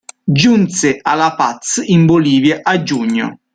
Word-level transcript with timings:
Giunse 0.39 0.97
a 0.99 1.13
La 1.13 1.35
Paz, 1.35 1.79
in 1.85 2.07
Bolivia, 2.07 2.61
a 2.63 2.81
giugno. 2.81 3.39